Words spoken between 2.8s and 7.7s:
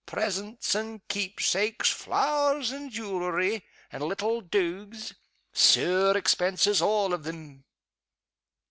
jewelery, and little dogues. Sair expenses all of them!"